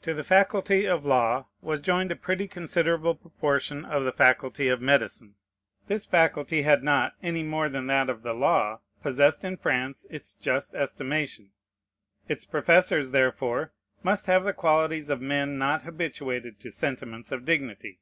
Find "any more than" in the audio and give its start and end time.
7.22-7.86